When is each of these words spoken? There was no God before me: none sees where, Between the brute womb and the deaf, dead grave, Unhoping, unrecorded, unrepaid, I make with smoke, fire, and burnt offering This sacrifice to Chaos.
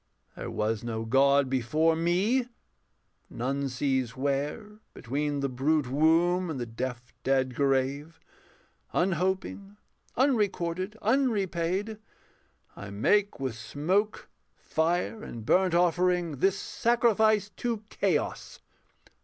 There 0.35 0.49
was 0.49 0.83
no 0.83 1.05
God 1.05 1.47
before 1.47 1.95
me: 1.95 2.47
none 3.29 3.69
sees 3.69 4.17
where, 4.17 4.79
Between 4.95 5.41
the 5.41 5.47
brute 5.47 5.91
womb 5.91 6.49
and 6.49 6.59
the 6.59 6.65
deaf, 6.65 7.13
dead 7.21 7.53
grave, 7.53 8.19
Unhoping, 8.93 9.77
unrecorded, 10.17 10.97
unrepaid, 11.03 11.99
I 12.75 12.89
make 12.89 13.39
with 13.39 13.53
smoke, 13.53 14.27
fire, 14.55 15.21
and 15.23 15.45
burnt 15.45 15.75
offering 15.75 16.37
This 16.37 16.57
sacrifice 16.57 17.49
to 17.57 17.83
Chaos. 17.91 18.59